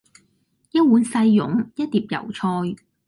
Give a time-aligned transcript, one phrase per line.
[0.71, 2.47] 一碗細擁，一碟油菜